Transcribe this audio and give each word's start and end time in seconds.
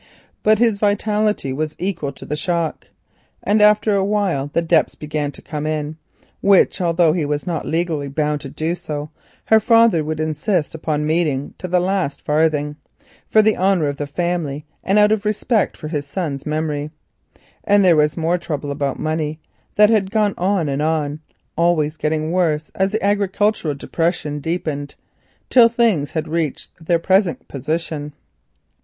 But 0.41 0.57
his 0.57 0.79
vitality 0.79 1.53
was 1.53 1.75
equal 1.77 2.11
to 2.13 2.25
the 2.25 2.35
shock, 2.35 2.89
and 3.43 3.61
after 3.61 3.91
a 3.91 4.09
time 4.11 4.49
the 4.51 4.63
debts 4.63 4.95
began 4.95 5.31
to 5.33 5.43
come 5.43 5.67
in, 5.67 5.95
which 6.41 6.81
although 6.81 7.13
he 7.13 7.23
was 7.23 7.45
not 7.45 7.67
legally 7.67 8.07
bound 8.07 8.41
to 8.41 8.49
do 8.49 8.73
so, 8.73 9.11
her 9.45 9.59
father 9.59 10.03
would 10.03 10.19
insist 10.19 10.73
upon 10.73 11.05
meeting 11.05 11.53
to 11.59 11.67
the 11.67 11.79
last 11.79 12.23
farthing 12.23 12.77
for 13.29 13.43
the 13.43 13.55
honour 13.55 13.85
of 13.89 13.97
the 13.97 14.07
family 14.07 14.65
and 14.83 14.97
out 14.97 15.11
of 15.11 15.23
respect 15.23 15.77
for 15.77 15.87
his 15.87 16.07
son's 16.07 16.47
memory. 16.47 16.89
This 17.67 17.75
increased 17.87 18.15
their 18.15 18.25
money 18.25 18.39
troubles, 18.39 18.73
which 19.77 19.89
had 19.91 20.09
gone 20.09 20.33
on 20.35 20.67
and 20.67 20.81
on, 20.81 21.19
always 21.55 21.95
getting 21.95 22.31
worse 22.31 22.71
as 22.73 22.91
the 22.91 23.05
agricultural 23.05 23.75
depression 23.75 24.39
deepened, 24.39 24.95
till 25.51 25.69
things 25.69 26.13
had 26.13 26.27
reached 26.27 26.71
their 26.83 26.97
present 26.97 27.47
position. 27.47 28.13